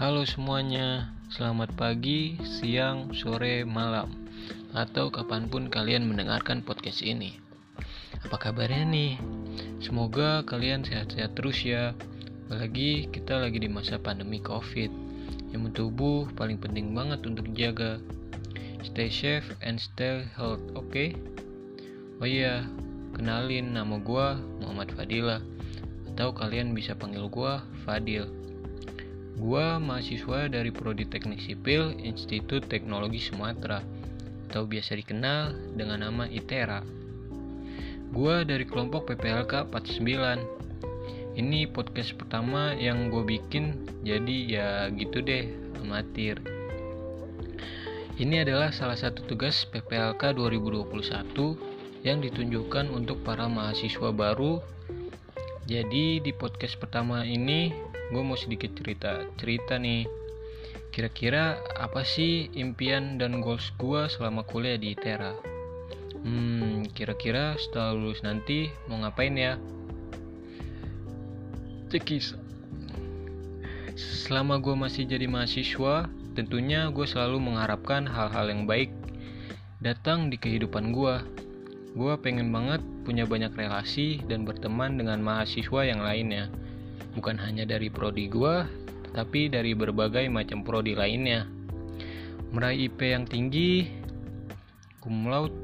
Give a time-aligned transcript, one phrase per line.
[0.00, 4.08] Halo semuanya, selamat pagi, siang, sore, malam,
[4.72, 7.36] atau kapan pun kalian mendengarkan podcast ini.
[8.24, 9.20] Apa kabarnya nih?
[9.84, 11.92] Semoga kalian sehat-sehat terus ya.
[12.48, 14.88] Apalagi kita lagi di masa pandemi COVID.
[15.52, 18.00] Yang tubuh paling penting banget untuk dijaga.
[18.80, 20.88] Stay safe and stay health, oke?
[20.88, 21.12] Okay?
[22.16, 22.64] Oh iya,
[23.12, 24.26] kenalin nama gue
[24.64, 25.44] Muhammad Fadila.
[26.08, 27.52] Atau kalian bisa panggil gue
[27.84, 28.39] Fadil.
[29.40, 33.80] Gua mahasiswa dari Prodi Teknik Sipil Institut Teknologi Sumatera
[34.52, 36.84] atau biasa dikenal dengan nama ITERA.
[38.12, 41.40] Gua dari kelompok PPLK 49.
[41.40, 45.48] Ini podcast pertama yang gue bikin, jadi ya gitu deh,
[45.80, 46.36] amatir.
[48.20, 54.60] Ini adalah salah satu tugas PPLK 2021 yang ditunjukkan untuk para mahasiswa baru.
[55.70, 57.70] Jadi di podcast pertama ini
[58.10, 60.02] gue mau sedikit cerita cerita nih.
[60.90, 65.30] Kira-kira apa sih impian dan goals gue selama kuliah di Tera
[66.20, 69.54] hmm kira-kira setelah lulus nanti mau ngapain ya?
[71.86, 72.34] Cekis.
[74.26, 78.90] Selama gue masih jadi mahasiswa tentunya gue selalu mengharapkan hal-hal yang baik
[79.78, 81.14] datang di kehidupan gue
[81.94, 86.46] gue pengen banget punya banyak relasi dan berteman dengan mahasiswa yang lainnya
[87.14, 88.66] bukan hanya dari prodi gua,
[89.10, 91.46] tetapi dari berbagai macam prodi lainnya.
[92.50, 93.86] Meraih IP yang tinggi,
[95.02, 95.54] cum laude,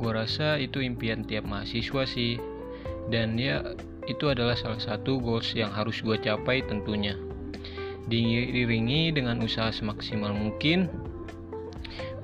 [0.00, 2.40] gua rasa itu impian tiap mahasiswa sih.
[3.06, 3.62] Dan ya,
[4.10, 7.16] itu adalah salah satu goals yang harus gua capai tentunya.
[8.06, 10.86] Diiringi dengan usaha semaksimal mungkin,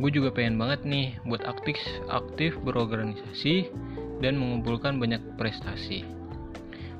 [0.00, 1.76] gue juga pengen banget nih buat aktif
[2.08, 3.68] aktif berorganisasi
[4.24, 6.06] dan mengumpulkan banyak prestasi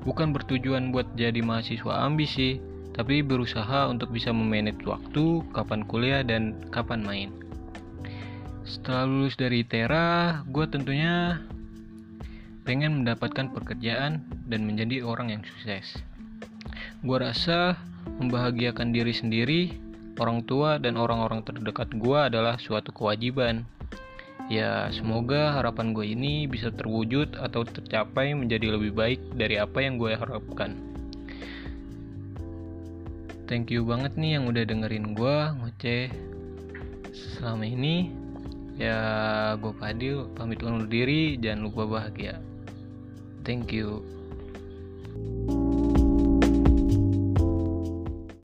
[0.03, 2.59] bukan bertujuan buat jadi mahasiswa ambisi,
[2.93, 7.31] tapi berusaha untuk bisa memanage waktu, kapan kuliah, dan kapan main.
[8.63, 11.43] Setelah lulus dari Tera, gue tentunya
[12.63, 15.99] pengen mendapatkan pekerjaan dan menjadi orang yang sukses.
[17.03, 17.75] Gue rasa
[18.23, 19.63] membahagiakan diri sendiri,
[20.19, 23.65] orang tua, dan orang-orang terdekat gue adalah suatu kewajiban.
[24.51, 29.97] Ya, semoga harapan gue ini bisa terwujud atau tercapai menjadi lebih baik dari apa yang
[29.97, 30.77] gue harapkan.
[33.47, 36.09] Thank you banget nih yang udah dengerin gue ngoceh
[37.13, 38.11] selama ini.
[38.81, 38.99] Ya,
[39.61, 42.41] gue Fadil pamit undur diri, jangan lupa bahagia.
[43.45, 44.01] Thank you.